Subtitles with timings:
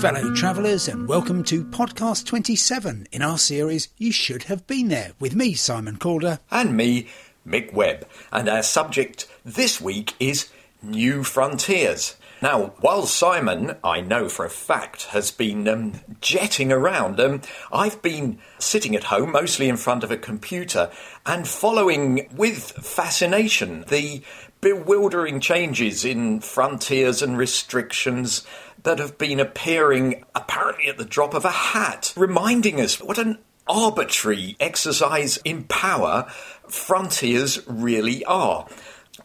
[0.00, 5.12] fellow travellers, and welcome to podcast 27 in our series You Should Have Been There
[5.20, 6.38] with me, Simon Calder.
[6.50, 7.08] And me,
[7.46, 8.08] Mick Webb.
[8.32, 10.48] And our subject this week is
[10.82, 12.16] New Frontiers.
[12.40, 18.00] Now, while Simon, I know for a fact, has been um, jetting around, um, I've
[18.00, 20.90] been sitting at home, mostly in front of a computer,
[21.26, 24.22] and following with fascination the
[24.62, 28.46] bewildering changes in frontiers and restrictions
[28.82, 33.38] that have been appearing apparently at the drop of a hat, reminding us what an
[33.68, 36.26] arbitrary exercise in power
[36.68, 38.66] frontiers really are.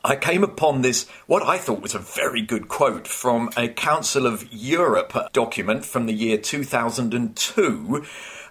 [0.03, 4.27] I came upon this, what I thought was a very good quote from a Council
[4.27, 8.05] of Europe document from the year 2002,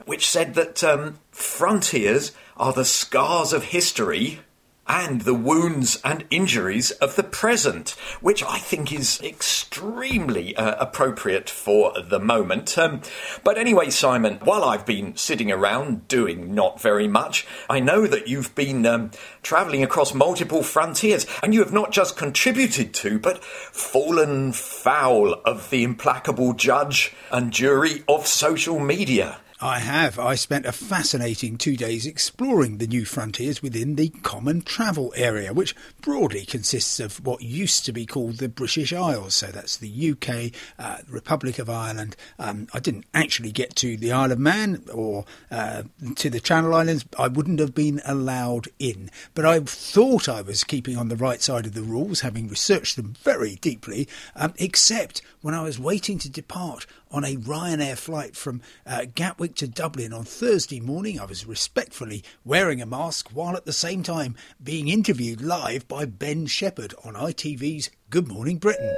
[0.05, 4.41] which said that um, frontiers are the scars of history
[4.87, 11.49] and the wounds and injuries of the present, which I think is extremely uh, appropriate
[11.49, 12.77] for the moment.
[12.77, 13.01] Um,
[13.43, 18.29] but anyway, Simon, while I've been sitting around doing not very much, I know that
[18.29, 19.11] you've been um,
[19.43, 25.71] travelling across multiple frontiers, and you have not just contributed to, but fallen foul of
[25.71, 29.39] the implacable judge and jury of social media.
[29.65, 30.19] I have.
[30.19, 35.55] I spent a fascinating two days exploring the new frontiers within the Common Travel Area,
[35.55, 39.35] which broadly consists of what used to be called the British Isles.
[39.35, 42.15] So that's the UK, uh, Republic of Ireland.
[42.39, 45.85] Um, I didn't actually get to the Isle of Man or uh,
[46.17, 47.07] to the Channel Islands.
[47.19, 49.09] I wouldn't have been allowed in.
[49.33, 52.97] But I thought I was keeping on the right side of the rules, having researched
[52.97, 58.35] them very deeply, um, except when I was waiting to depart on a Ryanair flight
[58.35, 61.21] from uh, Gatwick to Dublin on Thursday morning.
[61.21, 66.07] I was respectfully wearing a mask while at the same time being interviewed live by
[66.07, 68.93] Ben Shepherd on ITV's Good Morning Britain.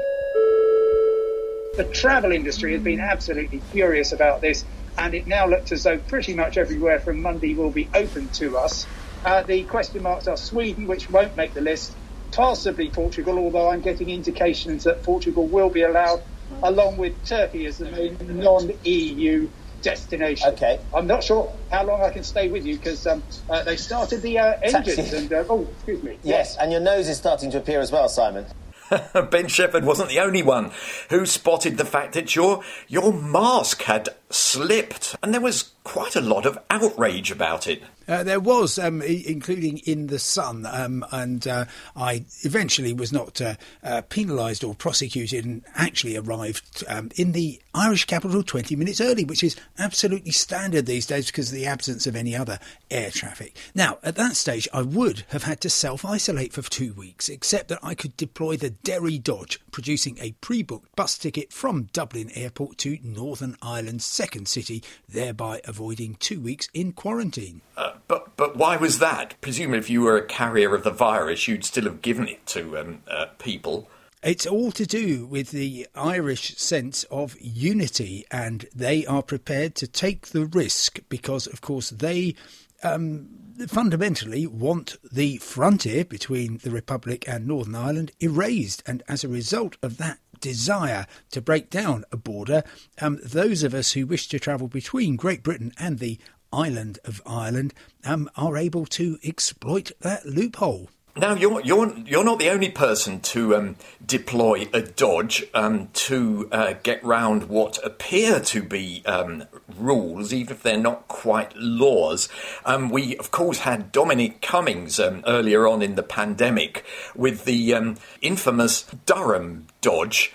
[1.77, 4.65] The travel industry has been absolutely furious about this,
[4.97, 8.57] and it now looks as though pretty much everywhere from Monday will be open to
[8.57, 8.87] us.
[9.27, 11.93] Uh, the question marks are Sweden, which won't make the list,
[12.33, 16.23] possibly Portugal, although I'm getting indications that Portugal will be allowed
[16.63, 19.49] along with Turkey as the main non-EU
[19.83, 20.49] destination.
[20.55, 20.81] Okay.
[20.95, 24.23] I'm not sure how long I can stay with you because um, uh, they started
[24.23, 26.19] the uh, engines and uh, oh, excuse me.
[26.23, 28.47] Yes, and your nose is starting to appear as well, Simon.
[29.31, 30.71] ben Shepherd wasn't the only one
[31.11, 36.21] who spotted the fact that your your mask had slipped, and there was quite a
[36.21, 37.83] lot of outrage about it.
[38.09, 43.41] Uh, there was, um, including in the Sun, um, and uh, I eventually was not
[43.41, 49.01] uh, uh penalised or prosecuted and actually arrived um, in the Irish capital 20 minutes
[49.01, 52.59] early, which is absolutely standard these days because of the absence of any other
[52.91, 53.57] air traffic.
[53.75, 57.69] Now, at that stage, I would have had to self isolate for two weeks, except
[57.69, 62.31] that I could deploy the Derry Dodge, producing a pre booked bus ticket from Dublin
[62.35, 67.61] Airport to Northern Ireland's second city, thereby avoiding two weeks in quarantine.
[67.77, 69.35] Uh, but but why was that?
[69.41, 72.79] Presumably, if you were a carrier of the virus, you'd still have given it to
[72.79, 73.89] um, uh, people.
[74.23, 79.87] It's all to do with the Irish sense of unity, and they are prepared to
[79.87, 82.35] take the risk because, of course, they
[82.83, 83.29] um,
[83.69, 88.83] fundamentally want the frontier between the Republic and Northern Ireland erased.
[88.87, 92.63] And as a result of that desire to break down a border,
[93.01, 96.19] um, those of us who wish to travel between Great Britain and the
[96.57, 97.75] island of Ireland
[98.05, 100.89] um, are able to exploit that loophole.
[101.19, 106.47] Now you're you're you're not the only person to um, deploy a dodge um, to
[106.53, 109.45] uh, get round what appear to be um,
[109.79, 112.29] rules, even if they're not quite laws.
[112.67, 116.85] Um, we of course had Dominic Cummings um, earlier on in the pandemic
[117.15, 120.35] with the um, infamous Durham dodge,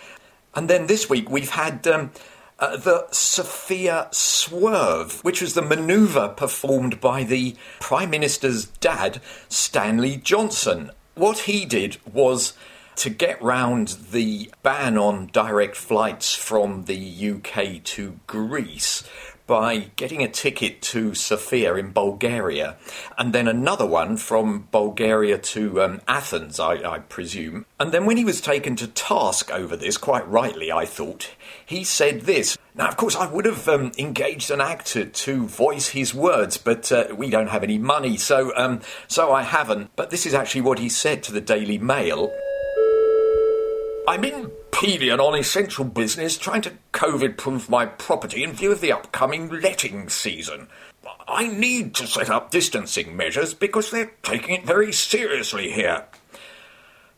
[0.55, 1.85] and then this week we've had
[2.61, 9.19] uh, the Sofia Swerve, which was the manoeuvre performed by the Prime Minister's dad,
[9.49, 10.91] Stanley Johnson.
[11.15, 12.53] What he did was
[13.01, 19.03] to get round the ban on direct flights from the UK to Greece
[19.47, 22.77] by getting a ticket to Sofia in Bulgaria
[23.17, 27.65] and then another one from Bulgaria to um, Athens, I, I, presume.
[27.79, 31.31] And then when he was taken to task over this, quite rightly, I thought,
[31.65, 32.55] he said this.
[32.75, 36.91] Now, of course, I would have um, engaged an actor to voice his words, but
[36.91, 39.89] uh, we don't have any money, so um, so I haven't.
[39.95, 42.31] But this is actually what he said to the Daily Mail.
[44.07, 48.81] I'm in Pelion on essential business, trying to COVID proof my property in view of
[48.81, 50.67] the upcoming letting season.
[51.27, 56.05] I need to set up distancing measures because they're taking it very seriously here.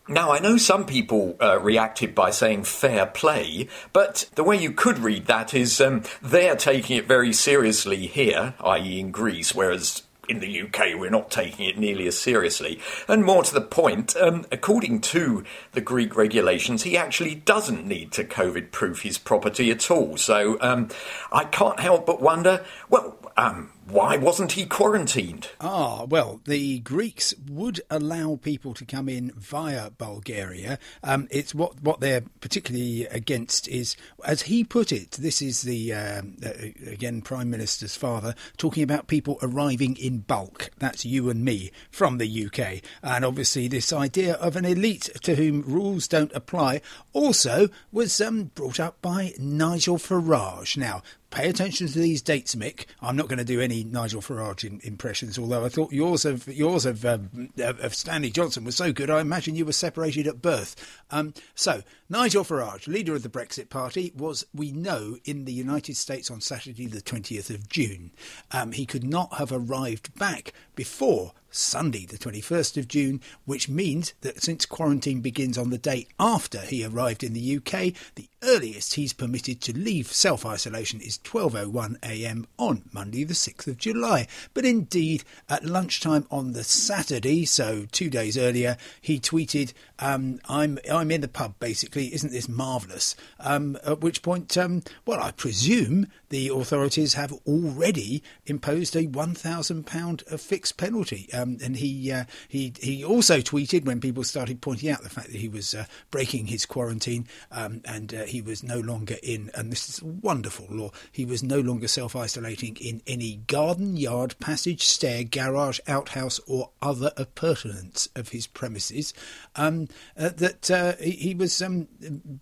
[0.08, 4.72] Now, I know some people uh, reacted by saying fair play, but the way you
[4.72, 10.04] could read that is um, they're taking it very seriously here, i.e., in Greece, whereas
[10.34, 12.80] in the UK, we're not taking it nearly as seriously.
[13.08, 15.44] And more to the point, um, according to
[15.74, 20.18] the Greek regulations, he actually doesn't need to COVID proof his property at all.
[20.18, 20.90] So um,
[21.32, 25.50] I can't help but wonder well, um, why wasn't he quarantined?
[25.60, 30.80] Ah, well, the Greeks would allow people to come in via Bulgaria.
[31.04, 33.96] Um, it's what what they're particularly against is,
[34.26, 36.52] as he put it, this is the um, uh,
[36.88, 40.70] again Prime Minister's father talking about people arriving in bulk.
[40.80, 45.36] That's you and me from the UK, and obviously this idea of an elite to
[45.36, 46.82] whom rules don't apply
[47.12, 50.78] also was um, brought up by Nigel Farage.
[50.78, 51.02] Now,
[51.34, 52.86] pay attention to these dates, Mick.
[53.02, 56.86] I'm not going to do any Nigel Farage impressions, although I thought yours of yours
[56.86, 59.10] of, um, of Stanley Johnson was so good.
[59.10, 60.76] I imagine you were separated at birth.
[61.10, 65.98] Um, so Nigel Farage, leader of the Brexit Party, was we know in the United
[65.98, 68.12] States on Saturday, the 20th of June.
[68.52, 74.14] Um, he could not have arrived back before Sunday, the 21st of June, which means
[74.22, 78.96] that since quarantine begins on the day after he arrived in the UK, the earliest
[78.96, 82.48] he's permitted to leave self isolation is 12:01 a.m.
[82.58, 84.28] on Monday, the 6th of July.
[84.54, 90.80] But indeed, at lunchtime on the Saturday, so two days earlier, he tweeted, um, "I'm
[90.92, 91.56] I'm in the pub.
[91.60, 97.32] Basically, isn't this marvellous?" Um, at which point, um, well, I presume the authorities have
[97.46, 101.32] already imposed a one thousand pound fixed penalty.
[101.32, 105.28] Um, and he uh, he he also tweeted when people started pointing out the fact
[105.28, 109.52] that he was uh, breaking his quarantine um, and uh, he was no longer in,
[109.54, 114.34] and this is wonderful law, he was no longer self isolating in any garden, yard,
[114.40, 119.14] passage, stair, garage, outhouse, or other appurtenance of his premises.
[119.56, 119.88] Um,
[120.18, 121.88] uh, that uh, he, he, was um,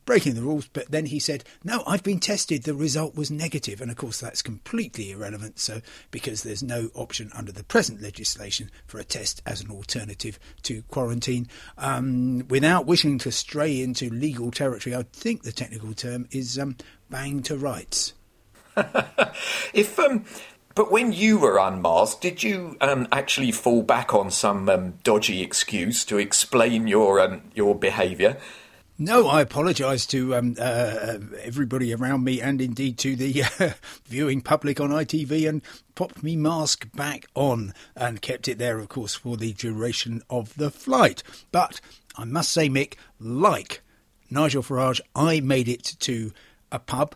[0.06, 3.81] breaking the rules, but then he said, No, I've been tested, the result was negative.
[3.82, 5.82] And of course, that's completely irrelevant, so
[6.12, 10.84] because there's no option under the present legislation for a test as an alternative to
[10.84, 11.48] quarantine.
[11.78, 16.78] Um, without wishing to stray into legal territory, I think the technical term is um,
[17.10, 18.14] bang to rights.
[19.74, 20.26] if um,
[20.74, 25.42] but when you were unmasked, did you um, actually fall back on some um, dodgy
[25.42, 28.38] excuse to explain your um, your behaviour?
[29.04, 33.72] No, I apologise to um, uh, everybody around me and indeed to the uh,
[34.06, 35.64] viewing public on ITV and
[35.96, 40.54] popped me mask back on and kept it there, of course, for the duration of
[40.54, 41.24] the flight.
[41.52, 41.82] But
[42.16, 43.82] I must say, Mick, like
[44.30, 46.32] Nigel Farage, I made it to
[46.72, 47.16] a pub.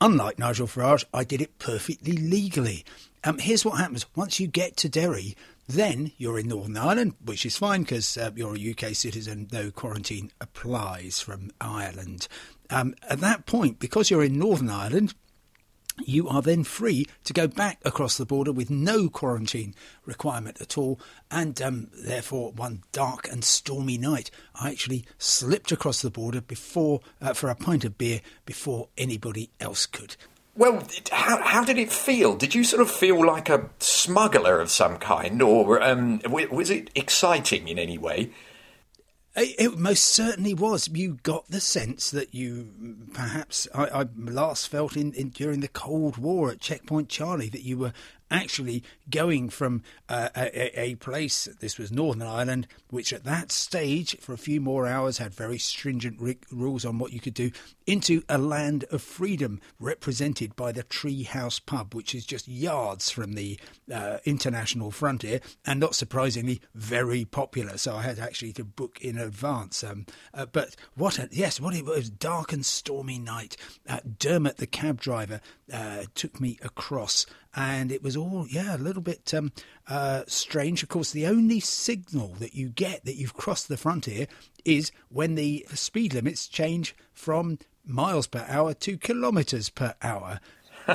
[0.00, 2.84] Unlike Nigel Farage, I did it perfectly legally.
[3.24, 7.46] Um, here's what happens once you get to Derry, then you're in Northern Ireland, which
[7.46, 12.28] is fine because uh, you're a UK citizen, no quarantine applies from Ireland.
[12.70, 15.14] Um, at that point, because you're in Northern Ireland,
[16.04, 19.74] you are then free to go back across the border with no quarantine
[20.04, 20.98] requirement at all.
[21.30, 27.00] And um, therefore, one dark and stormy night, I actually slipped across the border before
[27.20, 30.16] uh, for a pint of beer before anybody else could.
[30.56, 32.36] Well, how, how did it feel?
[32.36, 36.90] Did you sort of feel like a smuggler of some kind, or um, was it
[36.94, 38.30] exciting in any way?
[39.36, 40.86] It most certainly was.
[40.86, 42.68] You got the sense that you
[43.12, 47.64] perhaps I, I last felt in, in, during the Cold War at Checkpoint Charlie that
[47.64, 47.92] you were
[48.30, 54.16] actually going from uh, a, a, place, this was Northern Ireland, which at that stage,
[54.18, 57.50] for a few more hours, had very stringent rules on what you could do,
[57.86, 63.10] into a land of freedom represented by the Tree House pub, which is just yards
[63.10, 63.58] from the
[63.92, 67.76] uh, international frontier, and not surprisingly, very popular.
[67.78, 69.84] So I had actually to book in advance.
[69.84, 73.56] Um, uh, but what a, yes, what it was, dark and stormy night.
[74.18, 75.40] Dermot, the cab driver,
[75.72, 79.52] uh, took me across and it was all yeah a little bit um,
[79.88, 80.82] uh, strange.
[80.82, 84.26] Of course, the only signal that you get that you've crossed the frontier
[84.64, 90.40] is when the speed limits change from miles per hour to kilometres per hour.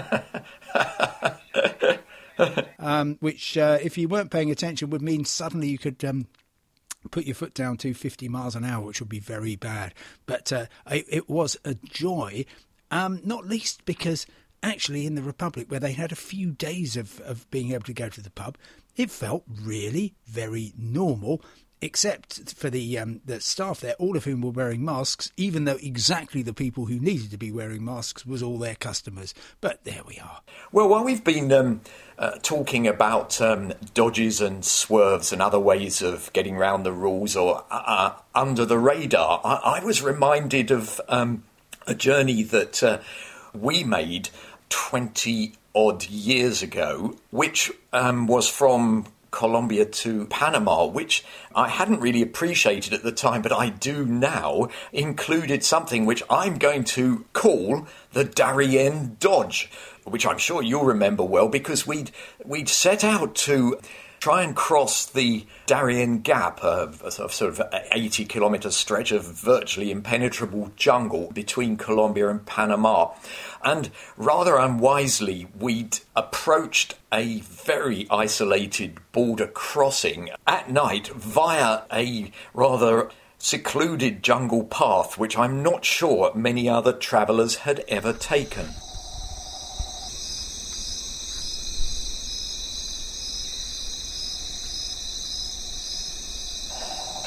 [2.79, 6.27] um, which, uh, if you weren't paying attention, would mean suddenly you could um,
[7.11, 9.93] put your foot down to 50 miles an hour, which would be very bad.
[10.25, 12.45] But uh, it, it, was a joy,
[12.91, 14.25] um, not least because
[14.61, 17.93] actually in the Republic, where they had a few days of, of being able to
[17.93, 18.57] go to the pub,
[18.95, 21.41] it felt really very normal.
[21.81, 25.77] except for the um, the staff there, all of whom were wearing masks, even though
[25.81, 29.33] exactly the people who needed to be wearing masks was all their customers.
[29.61, 30.41] But there we are.
[30.71, 31.81] Well, while we've been um,
[32.17, 37.35] uh, talking about um, dodges and swerves and other ways of getting around the rules
[37.35, 41.43] or uh, uh, under the radar, I, I was reminded of um,
[41.87, 42.99] a journey that uh,
[43.53, 44.29] we made
[44.69, 51.23] 20 odd years ago, which um, was from Colombia to Panama, which
[51.55, 56.57] I hadn't really appreciated at the time, but I do now, included something which I'm
[56.57, 59.69] going to call the Darien Dodge,
[60.03, 62.11] which I'm sure you'll remember well because we'd
[62.43, 63.79] we'd set out to
[64.19, 67.61] try and cross the Darien Gap, a, a sort of
[67.91, 73.13] 80 kilometre stretch of virtually impenetrable jungle between Colombia and Panama.
[73.63, 83.09] And rather unwisely, we'd approached a very isolated border crossing at night via a rather
[83.38, 88.67] secluded jungle path, which I'm not sure many other travellers had ever taken.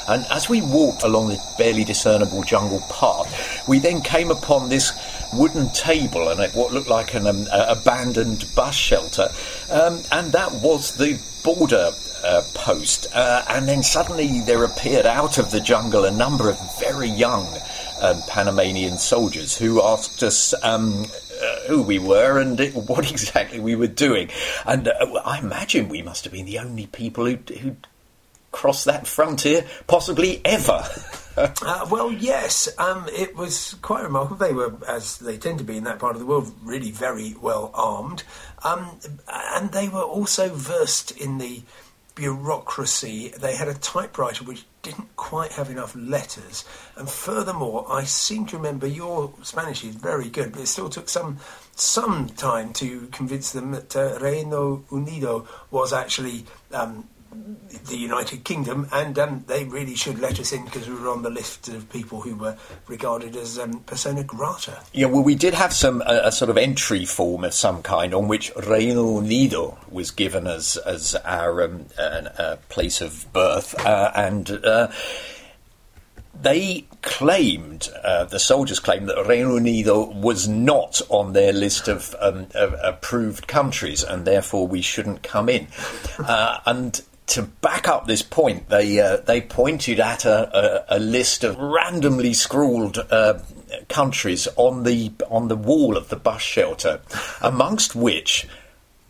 [0.07, 4.91] And as we walked along the barely discernible jungle path, we then came upon this
[5.33, 9.29] wooden table and what looked like an um, abandoned bus shelter,
[9.71, 11.91] um, and that was the border
[12.23, 13.07] uh, post.
[13.13, 17.47] Uh, and then suddenly there appeared out of the jungle a number of very young
[18.01, 20.53] um, Panamanian soldiers who asked us.
[20.63, 21.05] Um,
[21.41, 24.29] uh, who we were and what exactly we were doing,
[24.65, 27.75] and uh, I imagine we must have been the only people who
[28.53, 30.87] cross that frontier possibly ever.
[31.37, 34.37] uh, well, yes, um, it was quite remarkable.
[34.37, 37.35] They were, as they tend to be in that part of the world, really very
[37.41, 38.23] well armed,
[38.63, 41.63] um, and they were also versed in the
[42.15, 43.29] bureaucracy.
[43.29, 46.63] They had a typewriter which didn't quite have enough letters,
[46.95, 51.09] and furthermore, I seem to remember your Spanish is very good, but it still took
[51.09, 51.39] some
[51.75, 57.09] some time to convince them that uh, Reino Unido was actually um,
[57.87, 61.23] the United Kingdom, and um, they really should let us in because we were on
[61.23, 64.79] the list of people who were regarded as um, persona grata.
[64.93, 68.13] Yeah, well, we did have some a, a, sort of entry form of some kind
[68.13, 74.11] on which Reino Unido was given as as our um, uh, place of birth, uh,
[74.15, 74.51] and.
[74.63, 74.91] Uh,
[76.35, 82.15] they claimed, uh, the soldiers claimed that Reino Unido was not on their list of,
[82.19, 85.67] um, of approved countries, and therefore we shouldn't come in.
[86.17, 87.01] Uh, and
[87.33, 91.57] to back up this point, they uh, they pointed at a, a, a, list of
[91.57, 93.39] randomly scrawled uh,
[93.89, 97.01] countries on the on the wall of the bus shelter,
[97.41, 98.47] amongst which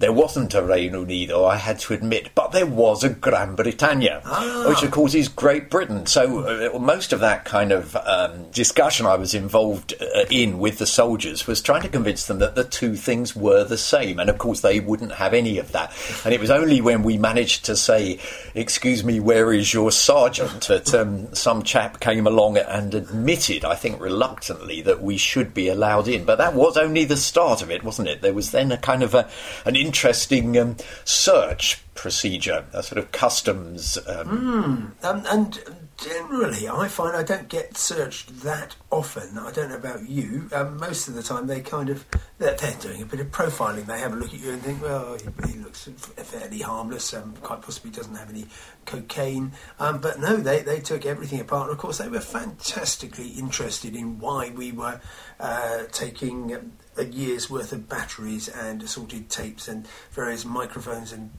[0.04, 4.22] there wasn't a Reino Unido, I had to admit, but there was a Gran Britannia,
[4.26, 4.66] ah.
[4.68, 6.06] which of course is Great Britain.
[6.08, 10.78] So uh, most of that kind of um, discussion I was involved uh, in with
[10.78, 14.30] the soldiers was trying to convince them that the two things were the same, and
[14.30, 15.94] of course they wouldn't have any of that.
[16.26, 18.20] And it was only when we managed to say,
[18.54, 23.76] "Excuse me, where is your sergeant?" that um, some chap came along and admitted, I
[23.76, 26.26] think reluctantly, that we should be allowed in.
[26.26, 28.22] But that was only the start of it, wasn't it?
[28.22, 29.30] There was then a kind of a,
[29.66, 34.00] an interesting um, search procedure, a sort of customs.
[34.08, 34.96] Um...
[35.04, 35.64] Mm, and
[36.04, 39.38] generally, I find I don't get searched that often.
[39.38, 40.50] I don't know about you.
[40.54, 42.06] Um, most of the time, they kind of
[42.38, 43.86] they're, they're, doing a bit of profiling.
[43.86, 47.14] They have a look at you and think, well, he, he looks fairly harmless.
[47.14, 48.48] Um, quite possibly doesn't have any
[48.86, 49.54] cocaine.
[49.80, 51.70] Um, but no, they they took everything apart.
[51.70, 55.00] And of course, they were fantastically interested in why we were
[55.40, 61.32] uh, taking a year's worth of batteries and assorted tapes and various microphones and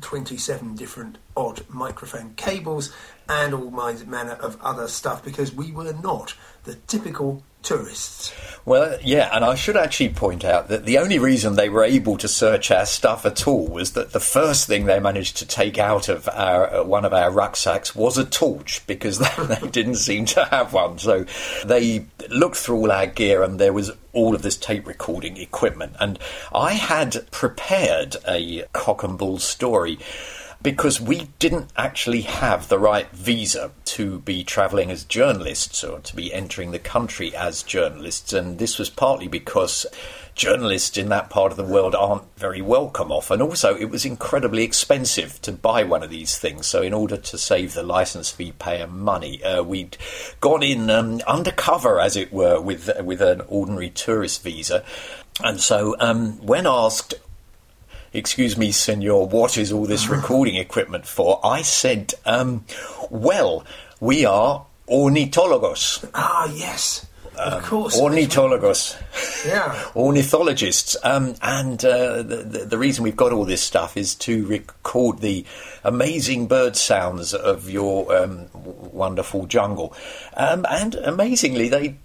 [0.00, 2.92] 27 different odd microphone cables
[3.28, 6.34] and all my manner of other stuff because we were not
[6.64, 8.32] the typical tourists.
[8.66, 12.16] Well, yeah, and I should actually point out that the only reason they were able
[12.16, 15.76] to search our stuff at all was that the first thing they managed to take
[15.76, 20.24] out of our uh, one of our rucksacks was a torch because they didn't seem
[20.26, 20.98] to have one.
[20.98, 21.26] So
[21.66, 25.96] they looked through all our gear and there was all of this tape recording equipment.
[26.00, 26.18] And
[26.54, 29.98] I had prepared a cock and bull story
[30.64, 36.16] because we didn't actually have the right visa to be travelling as journalists or to
[36.16, 38.32] be entering the country as journalists.
[38.32, 39.84] And this was partly because
[40.34, 43.42] journalists in that part of the world aren't very welcome often.
[43.42, 46.66] Also, it was incredibly expensive to buy one of these things.
[46.66, 49.98] So, in order to save the license fee payer money, uh, we'd
[50.40, 54.82] gone in um, undercover, as it were, with with an ordinary tourist visa.
[55.42, 57.14] And so, um, when asked
[58.14, 61.40] excuse me, senor, what is all this recording equipment for?
[61.44, 62.64] I said, um,
[63.10, 63.64] well,
[64.00, 66.08] we are ornitologos.
[66.14, 67.06] Ah, yes.
[67.36, 68.00] Of course.
[68.00, 68.96] Ornitologos.
[69.44, 69.90] Yeah.
[69.96, 70.96] Ornithologists.
[71.02, 75.18] Um, and uh, the, the, the reason we've got all this stuff is to record
[75.18, 75.44] the
[75.82, 79.94] amazing bird sounds of your um, wonderful jungle.
[80.36, 81.96] Um, and amazingly, they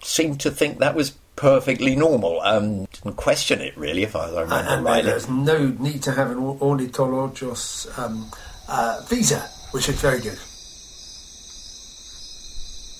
[0.00, 2.40] seem to think that was perfectly normal.
[2.40, 5.10] Um, didn't question it, really, if I remember And rightly.
[5.10, 8.30] there's no need to have an or- ornithologos um,
[8.68, 10.38] uh, visa, which is very good.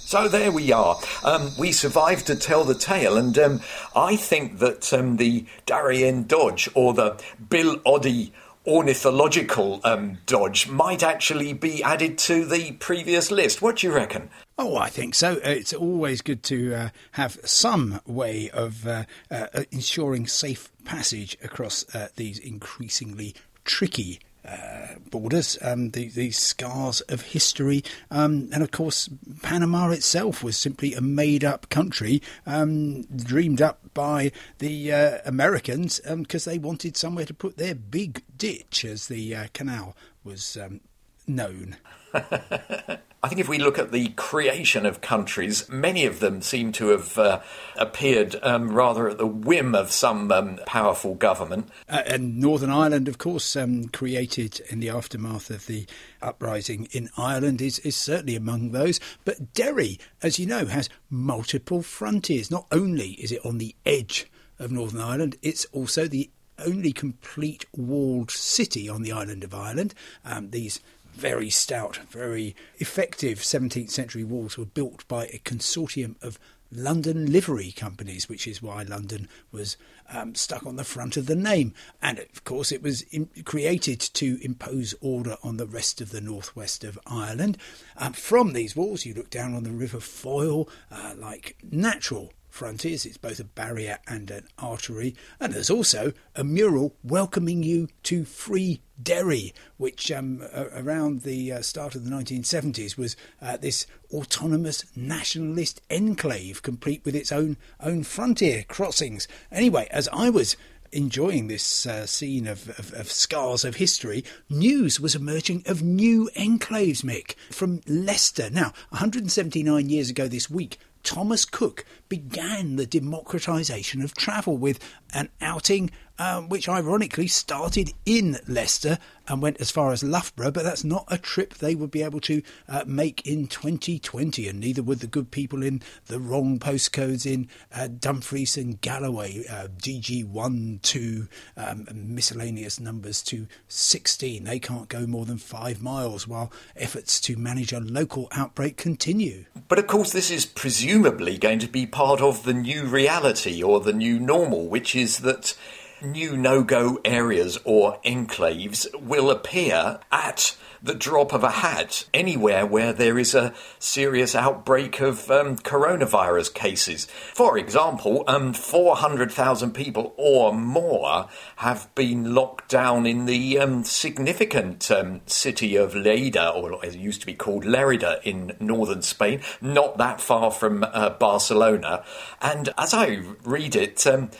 [0.07, 0.99] So there we are.
[1.25, 3.61] Um, we survived to tell the tale, and um,
[3.95, 8.30] I think that um, the Darien Dodge or the Bill Oddie
[8.66, 13.61] ornithological um, Dodge might actually be added to the previous list.
[13.61, 14.30] What do you reckon?
[14.61, 15.35] Oh, I think so.
[15.35, 21.38] Uh, It's always good to uh, have some way of uh, uh, ensuring safe passage
[21.45, 27.85] across uh, these increasingly tricky uh, borders, um, the, these scars of history.
[28.11, 29.09] Um, and of course,
[29.43, 36.00] Panama itself was simply a made up country, um, dreamed up by the uh, Americans
[36.00, 40.81] because they wanted somewhere to put their big ditch, as the uh, canal was um,
[41.28, 41.76] known.
[43.20, 46.90] I think if we look at the creation of countries, many of them seem to
[46.90, 47.40] have uh,
[47.76, 51.68] appeared um, rather at the whim of some um, powerful government.
[51.88, 55.87] Uh, and Northern Ireland, of course, um, created in the aftermath of the
[56.23, 59.00] uprising in Ireland, is, is certainly among those.
[59.25, 62.52] But Derry, as you know, has multiple frontiers.
[62.52, 64.30] Not only is it on the edge
[64.61, 66.30] of Northern Ireland, it's also the
[66.64, 69.94] only complete walled city on the island of Ireland.
[70.25, 70.80] Um, these
[71.18, 76.38] very stout, very effective 17th century walls were built by a consortium of
[76.70, 79.76] London livery companies, which is why London was
[80.10, 81.75] um, stuck on the front of the name.
[82.00, 86.20] And of course, it was in, created to impose order on the rest of the
[86.20, 87.58] northwest of Ireland.
[87.96, 93.07] Um, from these walls, you look down on the River Foyle uh, like natural frontiers.
[93.07, 95.15] It's both a barrier and an artery.
[95.38, 101.62] And there's also a mural welcoming you to Free Derry, which um, around the uh,
[101.62, 108.03] start of the 1970s was uh, this autonomous nationalist enclave, complete with its own own
[108.03, 109.29] frontier crossings.
[109.53, 110.57] Anyway, as I was
[110.92, 116.31] enjoying this uh, scene of, of, of scars of history, news was emerging of new
[116.37, 118.51] enclaves, Mick, from Leicester.
[118.51, 124.79] Now, 179 years ago this week, Thomas Cook began the democratisation of travel with
[125.14, 130.64] an outing um, which ironically started in Leicester and went as far as Loughborough, but
[130.64, 134.83] that's not a trip they would be able to uh, make in 2020, and neither
[134.83, 140.83] would the good people in the wrong postcodes in uh, Dumfries and Galloway, uh, DG1
[140.83, 144.44] to um, miscellaneous numbers to 16.
[144.44, 149.44] They can't go more than five miles while efforts to manage a local outbreak continue.
[149.68, 153.81] But of course, this is presumably going to be part of the new reality or
[153.81, 155.54] the new normal, which is that
[156.02, 162.64] new no go areas or enclaves will appear at the drop of a hat anywhere
[162.64, 167.06] where there is a serious outbreak of um, coronavirus cases.
[167.34, 174.90] For example, um, 400,000 people or more have been locked down in the um, significant
[174.90, 179.40] um, city of Lleida, or as it used to be called Lerida in northern Spain,
[179.61, 182.04] not that far from uh, Barcelona.
[182.40, 184.30] And as I read it, um,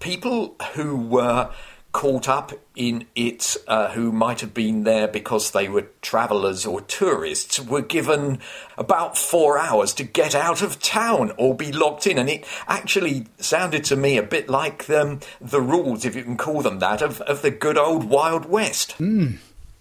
[0.00, 1.50] people who were
[1.90, 6.82] caught up in it, uh, who might have been there because they were travellers or
[6.82, 8.38] tourists, were given
[8.76, 12.18] about four hours to get out of town or be locked in.
[12.18, 16.36] And it actually sounded to me a bit like um, the rules, if you can
[16.36, 18.94] call them that, of, of the good old Wild West.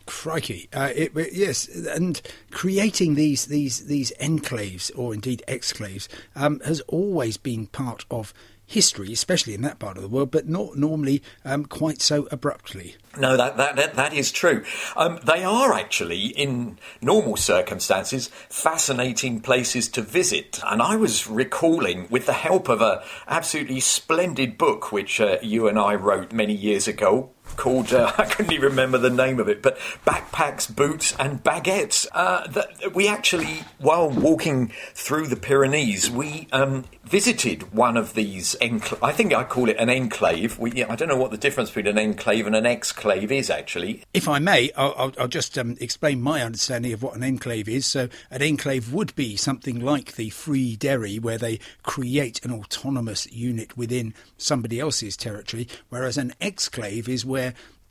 [0.05, 0.69] Crikey!
[0.73, 7.35] Uh, it- yes, and creating these these these enclaves or indeed exclaves um, has always
[7.35, 8.33] been part of
[8.67, 12.95] history, especially in that part of the world, but not normally um, quite so abruptly.
[13.17, 14.63] No, that, that, that, that is true.
[14.95, 20.59] Um, they are actually, in normal circumstances, fascinating places to visit.
[20.65, 25.67] And I was recalling, with the help of a absolutely splendid book which uh, you
[25.67, 29.47] and I wrote many years ago, called uh, I couldn't even remember the name of
[29.47, 32.07] it, but backpacks, boots, and baguettes.
[32.11, 38.55] Uh, that we actually, while walking through the Pyrenees, we um, visited one of these.
[38.61, 40.59] Encla- I think I call it an enclave.
[40.59, 44.03] We, I don't know what the difference between an enclave and an exclave is actually.
[44.13, 47.69] If I may, I'll, I'll, I'll just um, explain my understanding of what an enclave
[47.69, 47.85] is.
[47.85, 53.31] So, an enclave would be something like the Free Derry, where they create an autonomous
[53.31, 57.36] unit within somebody else's territory, whereas an exclave is where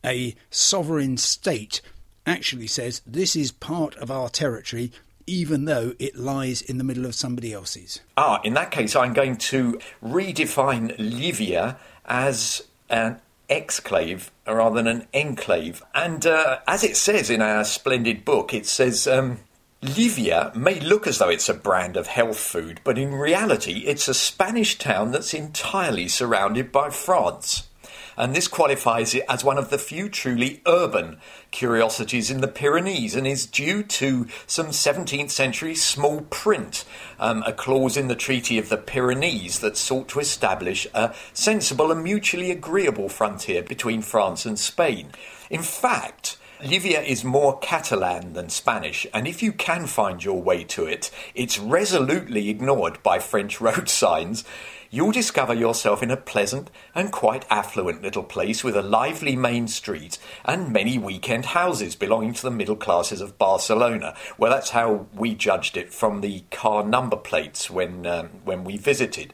[0.05, 1.81] a sovereign state
[2.27, 4.93] actually says this is part of our territory
[5.27, 8.01] even though it lies in the middle of somebody else's.
[8.17, 15.09] Ah, in that case, I'm going to redefine Llívia as an exclave rather than an
[15.13, 15.83] enclave.
[15.95, 19.07] And uh, as it says in our splendid book, it says.
[19.07, 19.41] Um,
[19.83, 24.09] Llívia may look as though it's a brand of health food, but in reality, it's
[24.09, 27.69] a Spanish town that's entirely surrounded by France
[28.17, 31.19] and this qualifies it as one of the few truly urban
[31.51, 36.85] curiosities in the Pyrenees and is due to some 17th century small print,
[37.19, 41.91] um, a clause in the Treaty of the Pyrenees that sought to establish a sensible
[41.91, 45.11] and mutually agreeable frontier between France and Spain.
[45.51, 50.65] In fact, Llívia is more Catalan than Spanish, and if you can find your way
[50.65, 54.43] to it, it's resolutely ignored by French road signs
[54.91, 59.69] you'll discover yourself in a pleasant and quite affluent little place with a lively main
[59.69, 64.15] street and many weekend houses belonging to the middle classes of Barcelona.
[64.39, 68.77] Well, that's how we judged it from the car number plates when, um, when we
[68.77, 69.33] visited.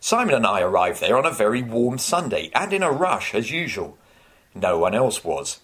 [0.00, 3.50] Simon and I arrived there on a very warm Sunday and in a rush as
[3.50, 3.96] usual.
[4.54, 5.60] No one else was.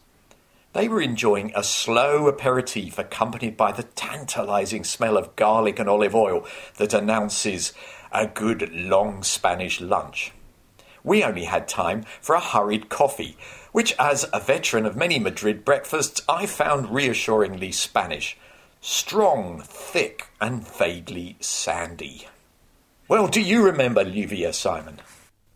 [0.73, 6.15] They were enjoying a slow aperitif accompanied by the tantalizing smell of garlic and olive
[6.15, 7.73] oil that announces
[8.13, 10.33] a good long Spanish lunch.
[11.03, 13.37] We only had time for a hurried coffee,
[13.73, 18.37] which, as a veteran of many Madrid breakfasts, I found reassuringly Spanish.
[18.81, 22.29] Strong, thick, and vaguely sandy.
[23.09, 25.01] Well, do you remember Llívia, Simon?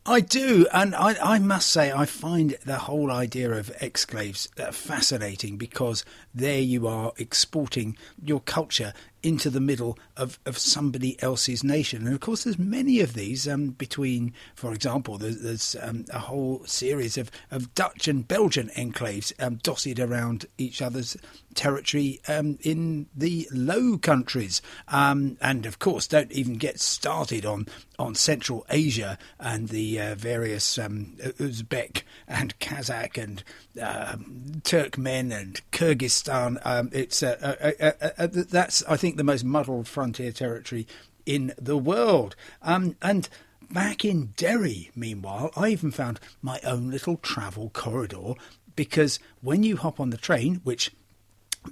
[0.07, 4.71] I do, and I, I, must say, I find the whole idea of exclaves uh,
[4.71, 8.93] fascinating because there you are exporting your culture
[9.25, 12.07] into the middle of, of somebody else's nation.
[12.07, 16.19] And of course, there's many of these um, between, for example, there's, there's um, a
[16.19, 21.17] whole series of, of Dutch and Belgian enclaves um, dotted around each other's
[21.55, 24.61] territory um, in the Low Countries.
[24.89, 27.67] Um, and of course, don't even get started on,
[27.99, 33.43] on Central Asia and the uh, various um, Uzbek and Kazakh and
[33.81, 34.17] uh,
[34.63, 36.59] Turkmen and Kyrgyzstan.
[36.93, 40.87] it's uh, that's, I think, think the most muddled frontier territory
[41.25, 42.35] in the world.
[42.63, 43.29] Um, and
[43.71, 48.35] back in Derry, meanwhile, I even found my own little travel corridor
[48.75, 50.91] because when you hop on the train, which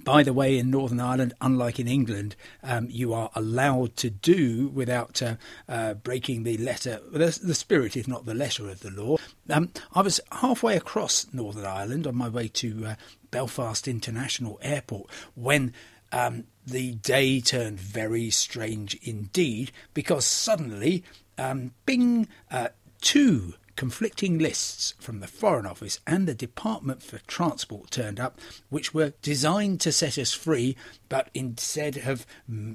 [0.03, 4.69] by the way, in Northern Ireland, unlike in England, um, you are allowed to do
[4.69, 5.35] without uh,
[5.69, 9.17] uh, breaking the letter, the, the, spirit, if not the letter of the law.
[9.51, 12.95] Um, I was halfway across Northern Ireland on my way to uh,
[13.29, 15.73] Belfast International Airport when
[16.11, 21.03] um, the day turned very strange indeed because suddenly,
[21.37, 22.69] um, bing, uh,
[23.01, 28.93] two conflicting lists from the Foreign Office and the Department for Transport turned up, which
[28.93, 30.75] were designed to set us free,
[31.09, 32.25] but instead have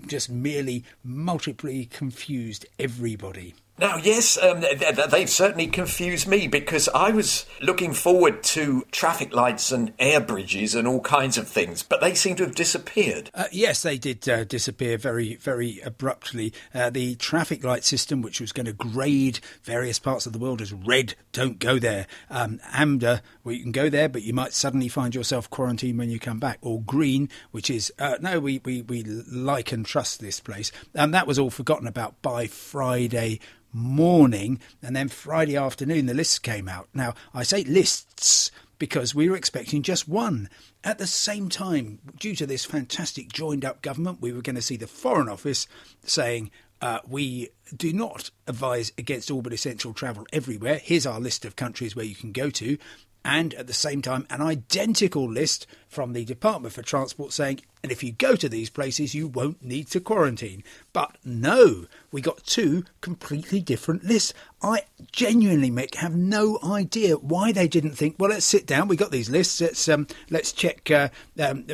[0.06, 3.54] just merely multiply confused everybody.
[3.78, 4.64] Now, yes, um,
[5.10, 10.74] they've certainly confused me because I was looking forward to traffic lights and air bridges
[10.74, 13.30] and all kinds of things, but they seem to have disappeared.
[13.34, 16.52] Uh, yes, they did uh, disappear very, very abruptly.
[16.74, 20.60] Uh, the traffic light system, which was going to grade various parts of the world
[20.60, 22.08] as red, don't go there.
[22.30, 26.10] Um, amber, well, you can go there, but you might suddenly find yourself quarantined when
[26.10, 26.58] you come back.
[26.62, 30.72] Or green, which is, uh, no, we, we, we like and trust this place.
[30.94, 33.38] And that was all forgotten about by Friday
[33.78, 36.88] morning, and then Friday afternoon the lists came out.
[36.92, 40.48] Now, I say lists because we were expecting just one.
[40.84, 44.62] At the same time, due to this fantastic joined up government, we were going to
[44.62, 45.66] see the Foreign Office
[46.04, 50.80] saying, uh, we do not advise against all but essential travel everywhere.
[50.82, 52.78] Here's our list of countries where you can go to
[53.24, 57.92] and at the same time an identical list from the Department for Transport saying, and
[57.92, 60.62] if you go to these places, you won't need to quarantine.
[60.92, 64.32] But no, we got two completely different lists.
[64.62, 68.96] I genuinely, Mick, have no idea why they didn't think, well, let's sit down, we
[68.96, 71.64] got these lists, let's, um, let's check, uh, um,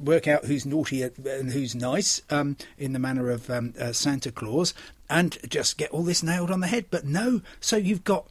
[0.00, 4.30] work out who's naughty and who's nice um, in the manner of um, uh, Santa
[4.30, 4.74] Claus,
[5.08, 6.86] and just get all this nailed on the head.
[6.90, 8.26] But no, so you've got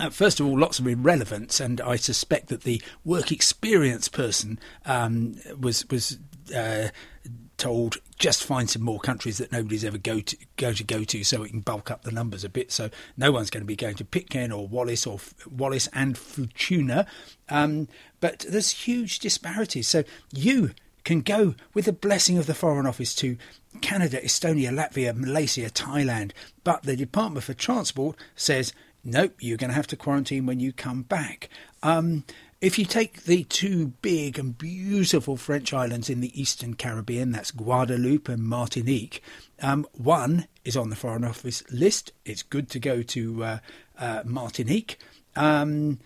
[0.00, 4.58] uh, first of all, lots of irrelevance, and I suspect that the work experience person
[4.84, 6.18] um, was was
[6.54, 6.88] uh,
[7.64, 11.24] told just find some more countries that nobody's ever go to go to go to,
[11.24, 12.70] so we can bulk up the numbers a bit.
[12.70, 15.18] So no one's going to be going to Pitcairn or Wallis or
[15.50, 17.06] Wallis and Futuna,
[17.48, 17.88] um,
[18.20, 19.88] but there's huge disparities.
[19.88, 20.72] So you
[21.04, 23.38] can go with the blessing of the Foreign Office to
[23.80, 26.32] Canada, Estonia, Latvia, Malaysia, Thailand,
[26.64, 28.74] but the Department for Transport says
[29.04, 31.48] nope, you're going to have to quarantine when you come back.
[31.82, 32.24] Um,
[32.60, 37.50] if you take the two big and beautiful French islands in the Eastern Caribbean, that's
[37.50, 39.22] Guadeloupe and Martinique,
[39.62, 42.12] um, one is on the Foreign Office list.
[42.24, 43.58] It's good to go to uh,
[43.98, 44.98] uh, Martinique.
[45.36, 45.98] Um,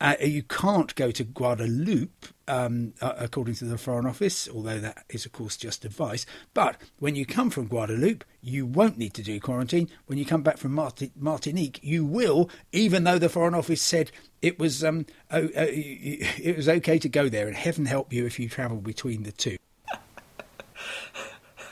[0.00, 5.04] uh, you can't go to Guadeloupe, um, uh, according to the Foreign Office, although that
[5.10, 6.24] is, of course, just advice.
[6.54, 9.90] But when you come from Guadeloupe, you won't need to do quarantine.
[10.06, 14.10] When you come back from Marti- Martinique, you will, even though the Foreign Office said
[14.40, 18.24] it was um, oh, uh, it was okay to go there, and heaven help you
[18.24, 19.56] if you travel between the two.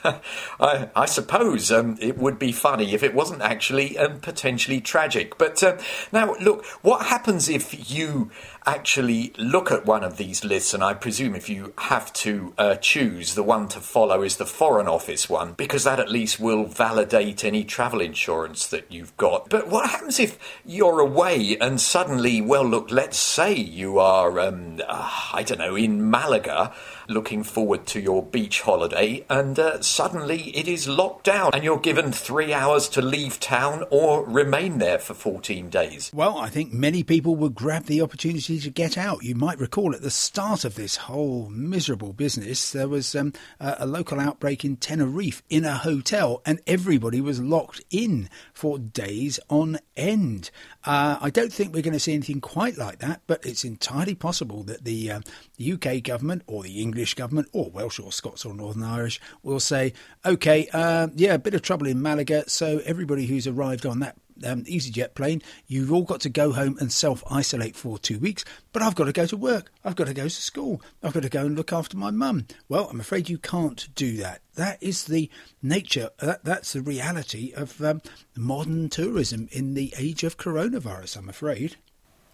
[0.59, 5.37] I, I, suppose um, it would be funny if it wasn't actually um, potentially tragic.
[5.37, 5.77] But uh,
[6.11, 8.31] now, look, what happens if you
[8.65, 10.73] actually look at one of these lists?
[10.73, 14.45] And I presume if you have to uh, choose, the one to follow is the
[14.45, 19.49] Foreign Office one, because that at least will validate any travel insurance that you've got.
[19.49, 24.81] But what happens if you're away and suddenly, well, look, let's say you are, um,
[24.87, 26.73] uh, I don't know, in Malaga
[27.09, 31.79] looking forward to your beach holiday, and uh, suddenly it is locked down, and you're
[31.79, 36.11] given three hours to leave town or remain there for 14 days.
[36.13, 39.23] Well, I think many people would grab the opportunity to get out.
[39.23, 43.75] You might recall at the start of this whole miserable business, there was um, a,
[43.79, 49.39] a local outbreak in Tenerife in a hotel, and everybody was locked in for days
[49.49, 50.49] on end.
[50.85, 54.15] Uh, I don't think we're going to see anything quite like that, but it's entirely
[54.15, 55.19] possible that the, uh,
[55.59, 59.93] UK government or the English government or Welsh or Scots or Northern Irish will say,
[60.25, 64.17] okay, uh, yeah, a bit of trouble in Malaga, so everybody who's arrived on that
[64.45, 68.43] um, EasyJet plane, you've all got to go home and self isolate for two weeks.
[68.71, 69.71] But I've got to go to work.
[69.83, 70.81] I've got to go to school.
[71.03, 72.47] I've got to go and look after my mum.
[72.67, 74.41] Well, I'm afraid you can't do that.
[74.55, 75.29] That is the
[75.61, 78.01] nature, that, that's the reality of um,
[78.35, 81.77] modern tourism in the age of coronavirus, I'm afraid.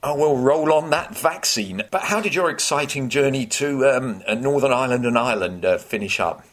[0.02, 1.82] Oh, well, roll on that vaccine.
[1.89, 6.46] But how did your exciting journey to um, Northern Ireland and Ireland uh, finish up?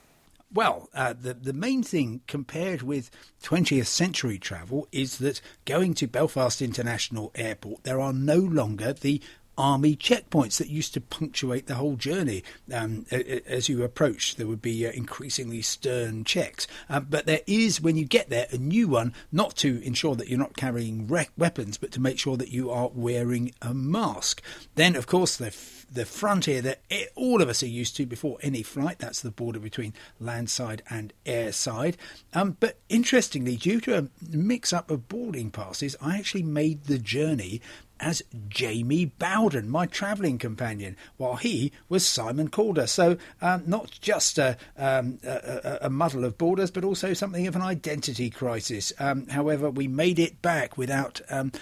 [0.55, 3.11] Well, uh, the the main thing compared with
[3.43, 9.23] 20th century travel is that going to Belfast International Airport, there are no longer the
[9.57, 12.43] army checkpoints that used to punctuate the whole journey.
[12.73, 16.67] Um, as you approach, there would be uh, increasingly stern checks.
[16.88, 20.29] Um, but there is, when you get there, a new one, not to ensure that
[20.29, 24.43] you're not carrying re- weapons, but to make sure that you are wearing a mask.
[24.75, 25.55] Then, of course, the
[25.93, 28.99] the frontier that it, all of us are used to before any flight.
[28.99, 31.97] That's the border between landside and airside.
[32.33, 36.99] Um, but interestingly, due to a mix up of boarding passes, I actually made the
[36.99, 37.61] journey
[38.03, 42.87] as Jamie Bowden, my travelling companion, while he was Simon Calder.
[42.87, 47.55] So, um, not just a, um, a, a, muddle of borders, but also something of
[47.55, 48.93] an identity crisis.
[48.99, 51.53] Um, however, we made it back without um,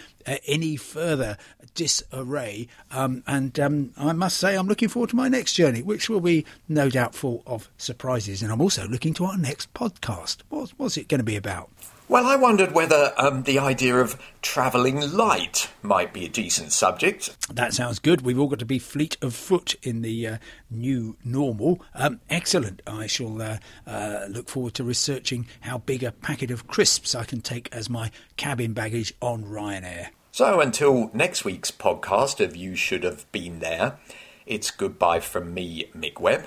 [0.46, 1.37] any further
[1.74, 2.68] disarray.
[2.90, 6.20] Um, and um, I must say, I'm looking forward to my next journey, which will
[6.20, 8.42] be no doubt full of surprises.
[8.42, 10.38] And I'm also looking to our next podcast.
[10.48, 11.70] What, what's it going to be about?
[12.11, 17.37] Well, I wondered whether um, the idea of travelling light might be a decent subject.
[17.55, 18.23] That sounds good.
[18.23, 21.81] We've all got to be fleet of foot in the uh, new normal.
[21.94, 22.83] Um, excellent.
[22.85, 27.23] I shall uh, uh, look forward to researching how big a packet of crisps I
[27.23, 30.09] can take as my cabin baggage on Ryanair.
[30.33, 34.01] So until next week's podcast of You Should Have Been There,
[34.46, 36.46] it's goodbye from me, Mick Webb.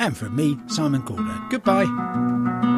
[0.00, 1.40] And from me, Simon Calder.
[1.48, 2.74] Goodbye.